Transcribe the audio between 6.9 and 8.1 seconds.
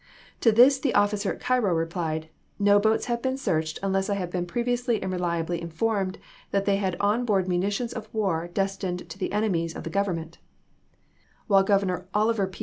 on board munitions of